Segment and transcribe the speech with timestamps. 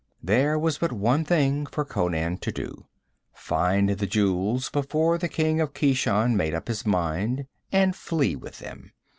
[0.23, 2.87] There was but one thing for Conan to do:
[3.35, 8.57] find the jewels before the king of Keshan made up his mind and flee with
[8.57, 8.93] them.